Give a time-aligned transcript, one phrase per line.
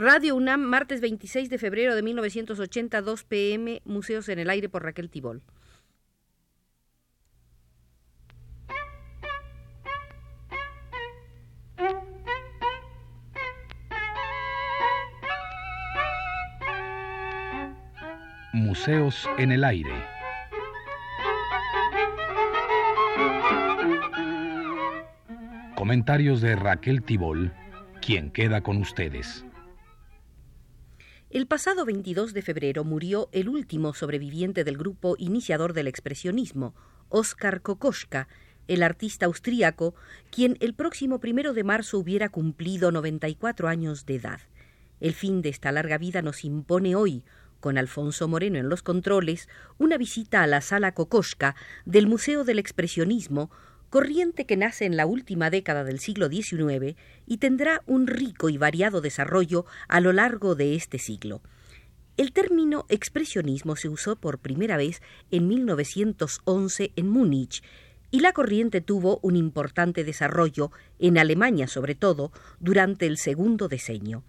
[0.00, 4.84] Radio UNAM, martes 26 de febrero de 1980, 2 pm, Museos en el Aire por
[4.84, 5.42] Raquel Tibol.
[18.52, 19.90] Museos en el Aire.
[25.74, 27.52] Comentarios de Raquel Tibol,
[28.00, 29.44] quien queda con ustedes.
[31.30, 36.74] El pasado 22 de febrero murió el último sobreviviente del grupo iniciador del expresionismo,
[37.10, 38.28] Oskar Kokoschka,
[38.66, 39.94] el artista austríaco,
[40.30, 44.40] quien el próximo primero de marzo hubiera cumplido 94 años de edad.
[45.00, 47.24] El fin de esta larga vida nos impone hoy,
[47.60, 52.58] con Alfonso Moreno en los controles, una visita a la sala Kokoschka del Museo del
[52.58, 53.50] Expresionismo,
[53.90, 58.58] corriente que nace en la última década del siglo XIX y tendrá un rico y
[58.58, 61.42] variado desarrollo a lo largo de este siglo.
[62.16, 67.62] El término expresionismo se usó por primera vez en 1911 en Múnich
[68.10, 74.24] y la corriente tuvo un importante desarrollo, en Alemania sobre todo, durante el segundo decenio.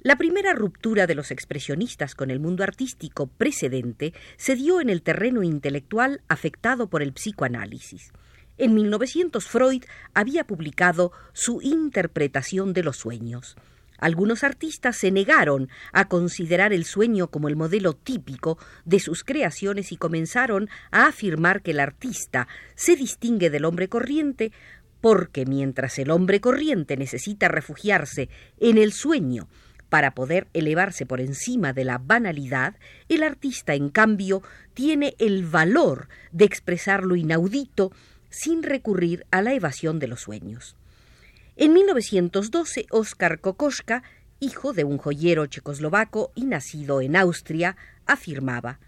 [0.00, 5.02] La primera ruptura de los expresionistas con el mundo artístico precedente se dio en el
[5.02, 8.12] terreno intelectual afectado por el psicoanálisis.
[8.58, 13.56] En 1900 Freud había publicado su interpretación de los sueños.
[13.98, 19.92] Algunos artistas se negaron a considerar el sueño como el modelo típico de sus creaciones
[19.92, 24.52] y comenzaron a afirmar que el artista se distingue del hombre corriente
[25.00, 29.48] porque mientras el hombre corriente necesita refugiarse en el sueño
[29.88, 32.74] para poder elevarse por encima de la banalidad,
[33.08, 34.42] el artista, en cambio,
[34.74, 37.92] tiene el valor de expresar lo inaudito
[38.30, 40.76] sin recurrir a la evasión de los sueños.
[41.56, 44.02] En 1912, Oskar Kokoschka,
[44.40, 47.76] hijo de un joyero checoslovaco y nacido en Austria,
[48.06, 48.78] afirmaba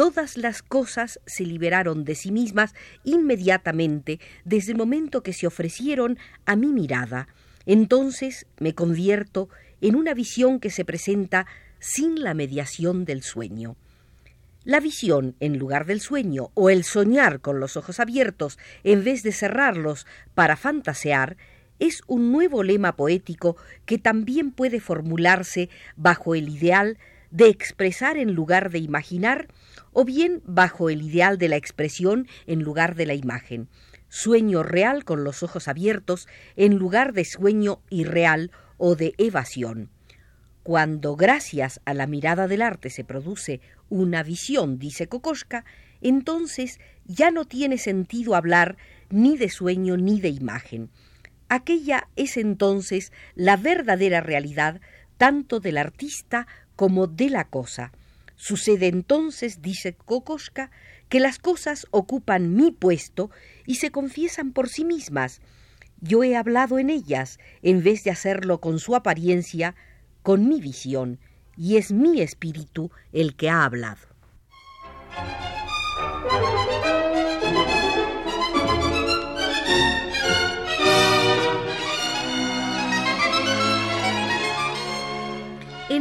[0.00, 6.18] Todas las cosas se liberaron de sí mismas inmediatamente desde el momento que se ofrecieron
[6.46, 7.28] a mi mirada.
[7.66, 9.50] Entonces me convierto
[9.82, 11.46] en una visión que se presenta
[11.80, 13.76] sin la mediación del sueño.
[14.64, 19.22] La visión en lugar del sueño o el soñar con los ojos abiertos en vez
[19.22, 21.38] de cerrarlos para fantasear
[21.78, 23.56] es un nuevo lema poético
[23.86, 26.98] que también puede formularse bajo el ideal
[27.30, 29.48] de expresar en lugar de imaginar
[29.92, 33.70] o bien bajo el ideal de la expresión en lugar de la imagen.
[34.10, 39.88] Sueño real con los ojos abiertos en lugar de sueño irreal o de evasión.
[40.62, 45.64] Cuando gracias a la mirada del arte se produce una visión, dice Kokoschka,
[46.02, 48.76] entonces ya no tiene sentido hablar
[49.08, 50.90] ni de sueño ni de imagen.
[51.48, 54.80] Aquella es entonces la verdadera realidad
[55.16, 56.46] tanto del artista
[56.76, 57.92] como de la cosa.
[58.36, 60.70] Sucede entonces, dice Kokoschka,
[61.10, 63.30] que las cosas ocupan mi puesto
[63.66, 65.40] y se confiesan por sí mismas.
[66.00, 69.74] Yo he hablado en ellas, en vez de hacerlo con su apariencia,
[70.22, 71.18] con mi visión,
[71.56, 74.00] y es mi espíritu el que ha hablado.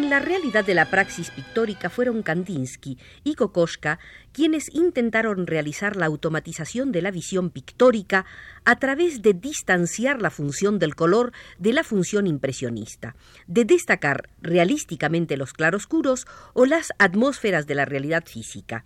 [0.10, 4.00] La realidad de la praxis pictórica fueron Kandinsky y Kokoschka
[4.32, 8.26] quienes intentaron realizar la automatización de la visión pictórica
[8.66, 13.16] a través de distanciar la función del color de la función impresionista,
[13.46, 18.86] de destacar realísticamente los claroscuros o las atmósferas de la realidad física.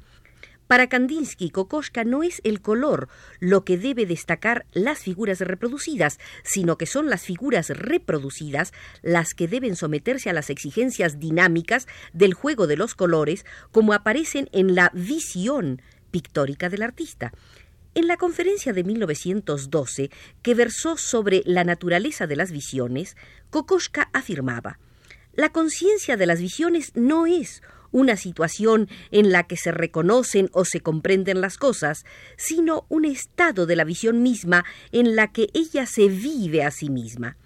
[0.68, 3.10] Para Kandinsky, Kokoschka no es el color
[3.40, 8.72] lo que debe destacar las figuras reproducidas, sino que son las figuras reproducidas
[9.02, 14.50] las que deben someterse a las exigencias dinámicas del juego de los colores como aparecen
[14.54, 17.34] en la visión pictórica del artista.
[17.96, 20.10] En la conferencia de 1912,
[20.42, 23.16] que versó sobre la naturaleza de las visiones,
[23.52, 24.80] Kokoschka afirmaba
[25.34, 27.62] La conciencia de las visiones no es
[27.94, 32.04] una situación en la que se reconocen o se comprenden las cosas,
[32.36, 36.90] sino un estado de la visión misma en la que ella se vive a sí
[36.90, 37.38] misma.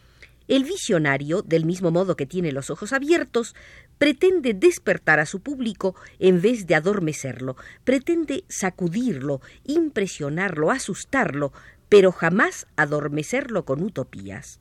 [0.47, 3.53] El visionario, del mismo modo que tiene los ojos abiertos,
[3.97, 11.51] pretende despertar a su público en vez de adormecerlo, pretende sacudirlo, impresionarlo, asustarlo,
[11.89, 14.59] pero jamás adormecerlo con utopías.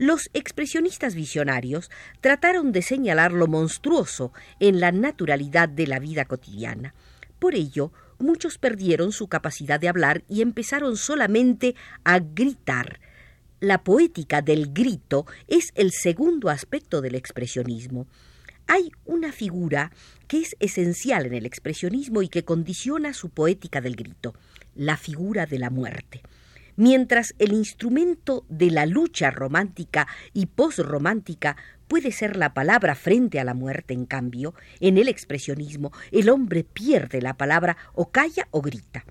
[0.00, 1.90] Los expresionistas visionarios
[2.22, 6.94] trataron de señalar lo monstruoso en la naturalidad de la vida cotidiana.
[7.38, 12.98] Por ello, muchos perdieron su capacidad de hablar y empezaron solamente a gritar.
[13.60, 18.06] La poética del grito es el segundo aspecto del expresionismo.
[18.68, 19.92] Hay una figura
[20.28, 24.32] que es esencial en el expresionismo y que condiciona su poética del grito,
[24.74, 26.22] la figura de la muerte.
[26.80, 33.44] Mientras el instrumento de la lucha romántica y posromántica puede ser la palabra frente a
[33.44, 38.62] la muerte, en cambio, en el expresionismo el hombre pierde la palabra o calla o
[38.62, 39.04] grita.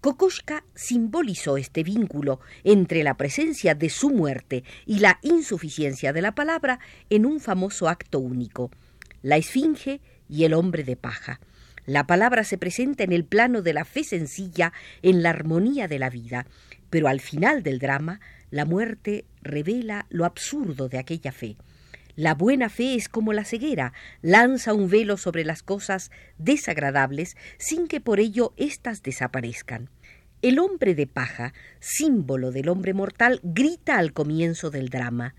[0.00, 6.34] Kokoschka simbolizó este vínculo entre la presencia de su muerte y la insuficiencia de la
[6.34, 8.72] palabra en un famoso acto único
[9.22, 11.38] la esfinge y el hombre de paja.
[11.86, 14.72] La palabra se presenta en el plano de la fe sencilla,
[15.02, 16.46] en la armonía de la vida,
[16.88, 18.20] pero al final del drama,
[18.50, 21.56] la muerte revela lo absurdo de aquella fe.
[22.16, 23.92] La buena fe es como la ceguera,
[24.22, 29.90] lanza un velo sobre las cosas desagradables sin que por ello éstas desaparezcan.
[30.40, 35.34] El hombre de paja, símbolo del hombre mortal, grita al comienzo del drama.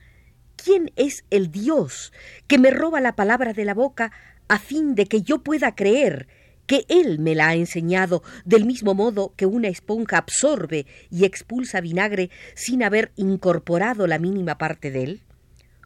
[0.57, 2.11] ¿Quién es el Dios
[2.47, 4.11] que me roba la palabra de la boca
[4.47, 6.27] a fin de que yo pueda creer
[6.67, 11.81] que Él me la ha enseñado del mismo modo que una esponja absorbe y expulsa
[11.81, 15.21] vinagre sin haber incorporado la mínima parte de él?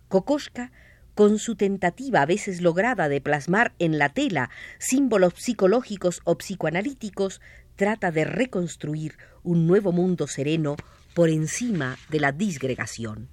[0.07, 0.71] Kokoschka,
[1.15, 7.41] con su tentativa a veces lograda de plasmar en la tela símbolos psicológicos o psicoanalíticos,
[7.75, 10.77] trata de reconstruir un nuevo mundo sereno
[11.13, 13.27] por encima de la disgregación.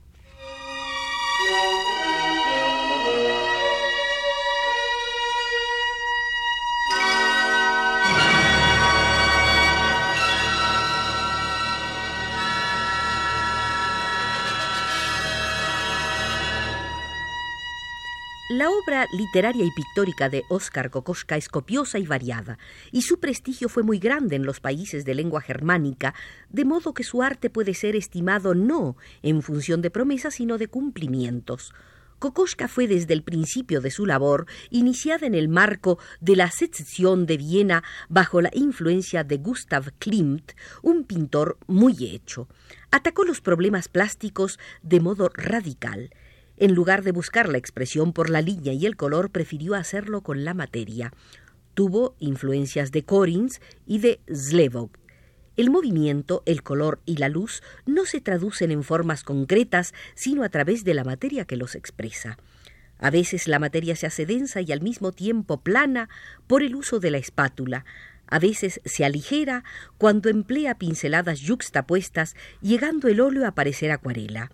[18.56, 22.58] La obra literaria y pictórica de Óscar Kokoschka es copiosa y variada,
[22.90, 26.14] y su prestigio fue muy grande en los países de lengua germánica,
[26.48, 30.68] de modo que su arte puede ser estimado no en función de promesas, sino de
[30.68, 31.74] cumplimientos.
[32.18, 37.26] Kokoschka fue desde el principio de su labor iniciada en el marco de la secesión
[37.26, 42.48] de Viena bajo la influencia de Gustav Klimt, un pintor muy hecho.
[42.90, 46.08] Atacó los problemas plásticos de modo radical
[46.56, 50.44] en lugar de buscar la expresión por la línea y el color, prefirió hacerlo con
[50.44, 51.12] la materia.
[51.74, 54.90] Tuvo influencias de Corins y de Slevog.
[55.56, 60.50] El movimiento, el color y la luz no se traducen en formas concretas, sino a
[60.50, 62.38] través de la materia que los expresa.
[62.98, 66.08] A veces la materia se hace densa y al mismo tiempo plana
[66.46, 67.84] por el uso de la espátula.
[68.26, 69.64] A veces se aligera
[69.98, 74.50] cuando emplea pinceladas yuxtapuestas, llegando el óleo a parecer acuarela.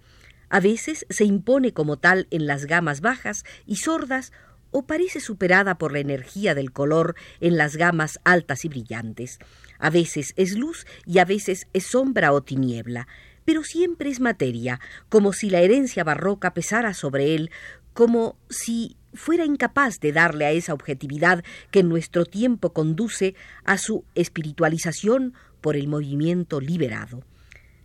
[0.53, 4.33] A veces se impone como tal en las gamas bajas y sordas
[4.71, 9.39] o parece superada por la energía del color en las gamas altas y brillantes.
[9.79, 13.09] A veces es luz y a veces es sombra o tiniebla,
[13.47, 14.79] pero siempre es materia,
[15.09, 17.51] como si la herencia barroca pesara sobre él,
[17.95, 23.35] como si fuera incapaz de darle a esa objetividad que en nuestro tiempo conduce
[23.65, 25.33] a su espiritualización
[25.63, 27.25] por el movimiento liberado.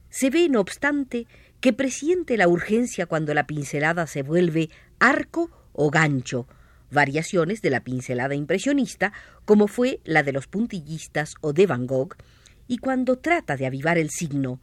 [0.10, 1.28] Se ve, no obstante,
[1.59, 4.69] que presiente la urgencia cuando la pincelada se vuelve
[5.00, 6.48] arco o gancho,
[6.92, 9.13] variaciones de la pincelada impresionista,
[9.46, 12.15] como fue la de los puntillistas o de Van Gogh,
[12.67, 14.60] y cuando trata de avivar el signo.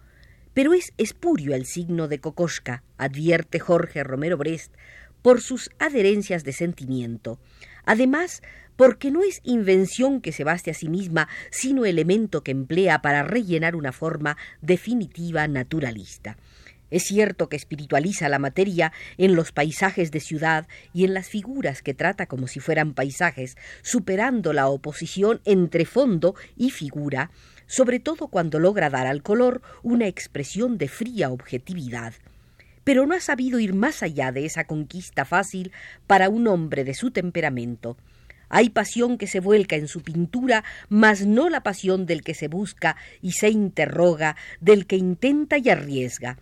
[0.52, 4.72] Pero es espurio el signo de Kokoschka, advierte Jorge Romero Brest,
[5.22, 7.40] por sus adherencias de sentimiento.
[7.86, 8.42] Además,
[8.76, 13.22] porque no es invención que se baste a sí misma, sino elemento que emplea para
[13.22, 16.36] rellenar una forma definitiva naturalista.
[16.90, 21.82] Es cierto que espiritualiza la materia en los paisajes de ciudad y en las figuras
[21.82, 27.30] que trata como si fueran paisajes, superando la oposición entre fondo y figura,
[27.66, 32.12] sobre todo cuando logra dar al color una expresión de fría objetividad.
[32.84, 35.72] Pero no ha sabido ir más allá de esa conquista fácil
[36.06, 37.96] para un hombre de su temperamento.
[38.50, 42.46] Hay pasión que se vuelca en su pintura, mas no la pasión del que se
[42.46, 46.36] busca y se interroga, del que intenta y arriesga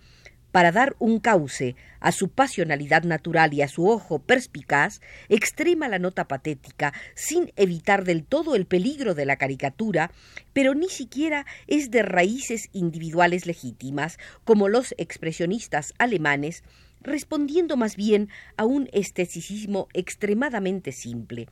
[0.52, 5.98] para dar un cauce a su pasionalidad natural y a su ojo perspicaz, extrema la
[5.98, 10.12] nota patética, sin evitar del todo el peligro de la caricatura,
[10.52, 16.62] pero ni siquiera es de raíces individuales legítimas, como los expresionistas alemanes,
[17.00, 21.48] respondiendo más bien a un esteticismo extremadamente simple.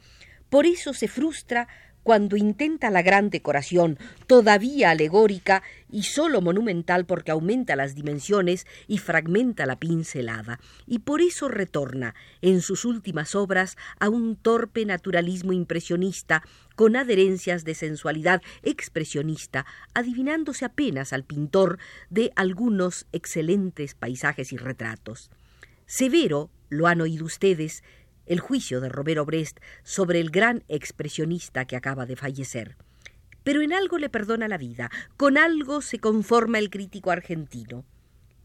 [0.50, 1.68] Por eso se frustra
[2.02, 8.98] cuando intenta la gran decoración, todavía alegórica y sólo monumental porque aumenta las dimensiones y
[8.98, 15.52] fragmenta la pincelada, y por eso retorna en sus últimas obras a un torpe naturalismo
[15.52, 16.42] impresionista
[16.76, 21.78] con adherencias de sensualidad expresionista, adivinándose apenas al pintor
[22.08, 25.30] de algunos excelentes paisajes y retratos.
[25.86, 27.82] Severo, lo han oído ustedes,
[28.30, 32.76] el juicio de Romero Brest sobre el gran expresionista que acaba de fallecer.
[33.42, 37.84] Pero en algo le perdona la vida, con algo se conforma el crítico argentino.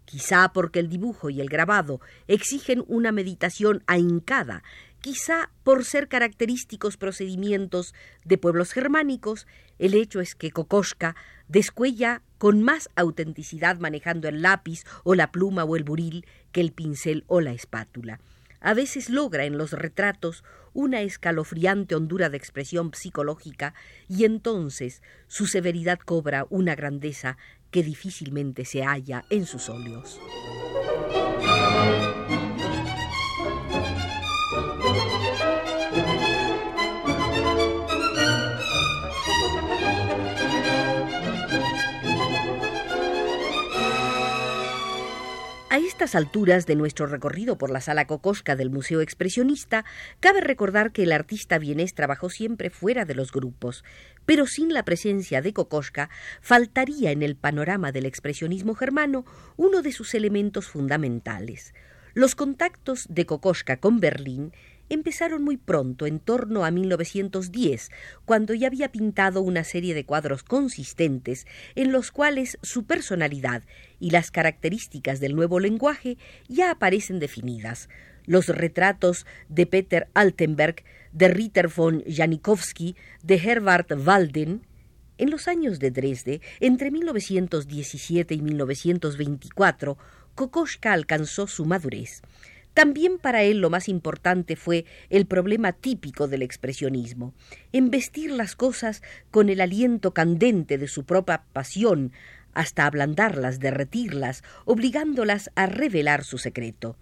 [0.05, 4.63] Quizá porque el dibujo y el grabado exigen una meditación ahincada,
[5.01, 9.45] quizá por ser característicos procedimientos de pueblos germánicos,
[9.77, 11.15] el hecho es que Kokoschka
[11.47, 16.71] descuella con más autenticidad manejando el lápiz o la pluma o el buril que el
[16.71, 18.19] pincel o la espátula
[18.65, 20.43] a veces logra en los retratos
[20.73, 23.75] una escalofriante hondura de expresión psicológica
[24.09, 27.37] y entonces su severidad cobra una grandeza
[27.69, 30.19] que difícilmente se halla en sus óleos.
[46.15, 49.85] Alturas de nuestro recorrido por la sala Cocosca del Museo Expresionista,
[50.19, 53.83] cabe recordar que el artista vienés trabajó siempre fuera de los grupos,
[54.25, 56.09] pero sin la presencia de Kokoschka
[56.41, 59.25] faltaría en el panorama del expresionismo germano
[59.57, 61.73] uno de sus elementos fundamentales.
[62.13, 64.53] Los contactos de Kokoschka con Berlín
[64.89, 67.89] empezaron muy pronto, en torno a 1910,
[68.25, 73.63] cuando ya había pintado una serie de cuadros consistentes en los cuales su personalidad
[73.99, 77.89] y las características del nuevo lenguaje ya aparecen definidas.
[78.25, 84.65] Los retratos de Peter Altenberg, de Ritter von Janikowski, de Herbert Walden,
[85.17, 89.97] en los años de Dresde, entre 1917 y 1924,
[90.35, 92.21] Kokoschka alcanzó su madurez.
[92.75, 97.33] También para él lo más importante fue el problema típico del expresionismo,
[97.71, 99.01] embestir las cosas
[99.31, 102.11] con el aliento candente de su propia pasión,
[102.53, 106.97] hasta ablandarlas, derretirlas, obligándolas a revelar su secreto.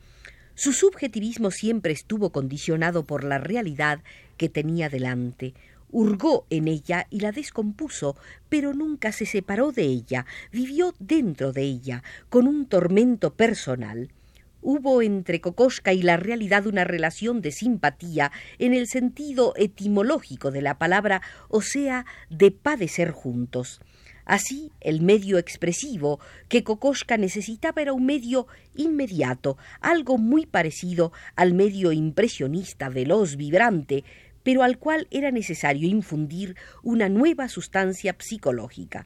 [0.54, 4.04] Su subjetivismo siempre estuvo condicionado por la realidad
[4.38, 5.56] que tenía delante,
[5.90, 8.16] hurgó en ella y la descompuso,
[8.48, 14.12] pero nunca se separó de ella, vivió dentro de ella, con un tormento personal.
[14.66, 20.62] Hubo entre Kokoschka y la realidad una relación de simpatía en el sentido etimológico de
[20.62, 23.82] la palabra, o sea, de padecer juntos.
[24.24, 31.54] Así, el medio expresivo que Kokoschka necesitaba era un medio inmediato, algo muy parecido al
[31.54, 34.06] medio impresionista, veloz, vibrante,
[34.44, 39.06] pero al cual era necesario infundir una nueva sustancia psicológica.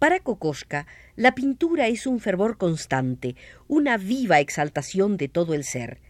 [0.00, 3.36] Para Kokoschka, la pintura es un fervor constante,
[3.68, 6.00] una viva exaltación de todo el ser.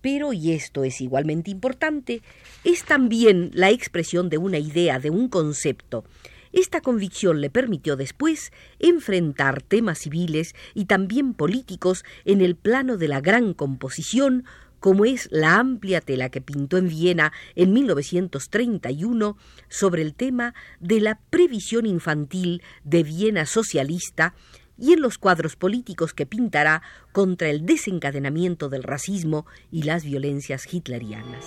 [0.00, 2.22] Pero, y esto es igualmente importante,
[2.64, 6.04] es también la expresión de una idea, de un concepto.
[6.52, 8.50] Esta convicción le permitió después
[8.80, 14.44] enfrentar temas civiles y también políticos en el plano de la gran composición
[14.80, 19.36] como es la amplia tela que pintó en Viena en 1931
[19.68, 24.34] sobre el tema de la previsión infantil de Viena socialista
[24.78, 30.72] y en los cuadros políticos que pintará contra el desencadenamiento del racismo y las violencias
[30.72, 31.46] hitlerianas.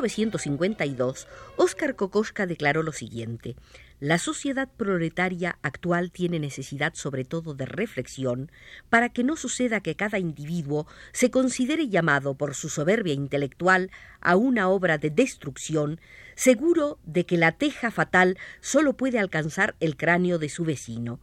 [0.00, 3.56] 1952, Óscar Kokoschka declaró lo siguiente:
[4.00, 8.50] La sociedad proletaria actual tiene necesidad sobre todo de reflexión
[8.88, 13.90] para que no suceda que cada individuo se considere llamado por su soberbia intelectual
[14.20, 16.00] a una obra de destrucción,
[16.34, 21.20] seguro de que la teja fatal sólo puede alcanzar el cráneo de su vecino.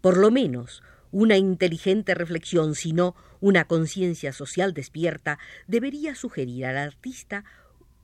[0.00, 6.78] Por lo menos, una inteligente reflexión, si no una conciencia social despierta, debería sugerir al
[6.78, 7.44] artista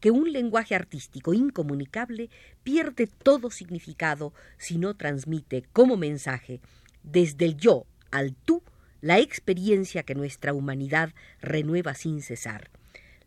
[0.02, 2.28] que un lenguaje artístico incomunicable
[2.64, 6.60] pierde todo significado si no transmite como mensaje
[7.04, 8.64] desde el yo al tú
[9.00, 12.68] la experiencia que nuestra humanidad renueva sin cesar.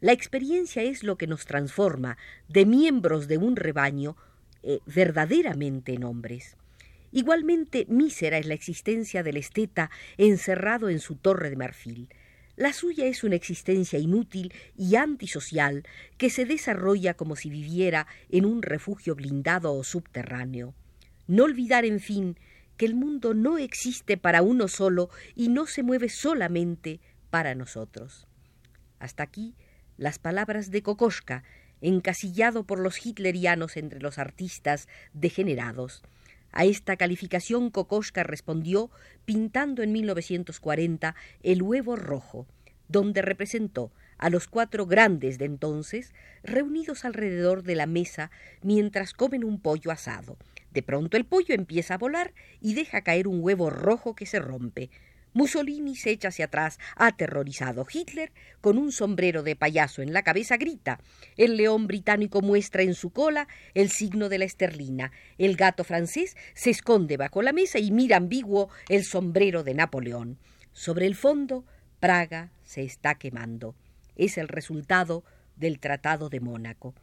[0.01, 2.17] La experiencia es lo que nos transforma
[2.50, 4.17] de miembros de un rebaño
[4.62, 6.58] eh, verdaderamente en hombres.
[7.13, 12.10] Igualmente mísera es la existencia del esteta encerrado en su torre de marfil.
[12.55, 15.83] La suya es una existencia inútil y antisocial
[16.17, 20.74] que se desarrolla como si viviera en un refugio blindado o subterráneo.
[21.27, 22.38] No olvidar, en fin,
[22.77, 28.27] que el mundo no existe para uno solo y no se mueve solamente para nosotros.
[29.00, 29.55] Hasta aquí
[29.97, 31.43] las palabras de Kokoschka,
[31.81, 36.03] encasillado por los hitlerianos entre los artistas degenerados.
[36.57, 38.89] A esta calificación Kokoschka respondió
[39.25, 42.47] pintando en 1940 El huevo rojo,
[42.88, 48.31] donde representó a los cuatro grandes de entonces reunidos alrededor de la mesa
[48.62, 50.38] mientras comen un pollo asado.
[50.71, 54.39] De pronto el pollo empieza a volar y deja caer un huevo rojo que se
[54.39, 54.89] rompe.
[55.36, 57.86] Mussolini se echa hacia atrás, aterrorizado.
[57.92, 61.01] Hitler, con un sombrero de payaso en la cabeza, grita.
[61.36, 65.12] El león británico muestra en su cola el signo de la esterlina.
[65.38, 70.39] El gato francés se esconde bajo la mesa y mira ambiguo el sombrero de Napoleón.
[70.72, 71.65] Sobre el fondo,
[72.00, 73.75] Praga se está quemando.
[74.15, 75.25] Es el resultado
[75.58, 76.96] del Tratado de Mónaco.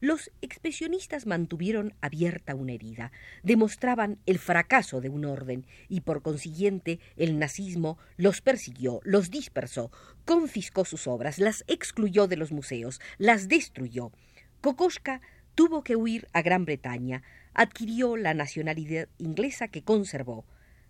[0.00, 3.12] Los expresionistas mantuvieron abierta una herida,
[3.42, 9.90] demostraban el fracaso de un orden y por consiguiente el nazismo los persiguió, los dispersó,
[10.26, 14.12] confiscó sus obras, las excluyó de los museos, las destruyó.
[14.60, 15.22] Kokoschka
[15.54, 17.22] tuvo que huir a Gran Bretaña,
[17.54, 20.44] adquirió la nacionalidad inglesa que conservó,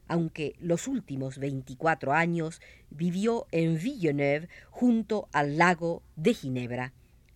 [0.08, 2.60] aunque los últimos veinticuatro años
[2.90, 6.92] vivió en Villeneuve junto al lago de Ginebra.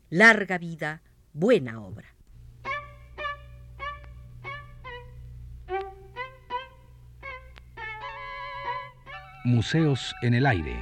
[0.08, 2.08] Larga vida, buena obra.
[9.44, 10.76] Museos en el aire.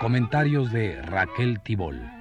[0.00, 2.15] Comentarios de Raquel Tibol.